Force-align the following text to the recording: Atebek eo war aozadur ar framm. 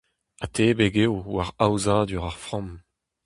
Atebek 0.43 0.95
eo 1.03 1.15
war 1.33 1.49
aozadur 1.63 2.25
ar 2.29 2.37
framm. 2.45 2.69